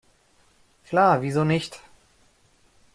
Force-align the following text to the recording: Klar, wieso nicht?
Klar, 0.85 1.21
wieso 1.21 1.43
nicht? 1.43 1.79